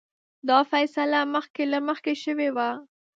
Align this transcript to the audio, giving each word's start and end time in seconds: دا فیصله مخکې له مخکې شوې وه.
دا 0.49 0.59
فیصله 0.71 1.19
مخکې 1.35 1.63
له 1.71 1.79
مخکې 1.87 2.13
شوې 2.23 2.49
وه. 2.55 2.69